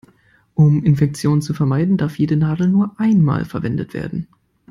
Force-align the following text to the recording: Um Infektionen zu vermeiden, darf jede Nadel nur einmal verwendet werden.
Um 0.55 0.83
Infektionen 0.83 1.43
zu 1.43 1.53
vermeiden, 1.53 1.95
darf 1.95 2.17
jede 2.17 2.35
Nadel 2.35 2.69
nur 2.69 2.99
einmal 2.99 3.45
verwendet 3.45 3.93
werden. 3.93 4.27